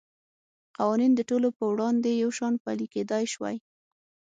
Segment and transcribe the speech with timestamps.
[0.77, 3.55] قوانین د ټولو په وړاندې یو شان پلی کېدای شوای.